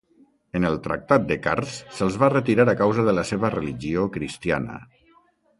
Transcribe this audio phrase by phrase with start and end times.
[0.59, 4.83] En el tractat de Kars se'ls va retirar a causa de la seva religió cristiana.